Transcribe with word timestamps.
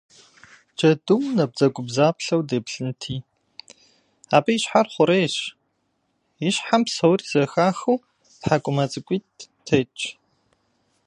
Джэдум 0.77 1.23
набдзэгубдзаплъэу 1.37 2.41
деплъынти, 2.49 3.15
абы 4.35 4.49
и 4.55 4.59
щхьэр 4.61 4.87
хъурейщ, 4.93 5.35
и 6.47 6.49
щхьэм 6.55 6.81
псори 6.87 7.25
зэхахыу 7.31 7.97
тхьэкӏумэ 8.41 8.85
цӏыкӏуитӏ 8.91 9.41
тетщ. 9.65 9.99